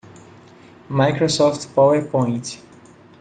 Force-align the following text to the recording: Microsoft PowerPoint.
Microsoft 0.89 1.75
PowerPoint. 1.75 2.57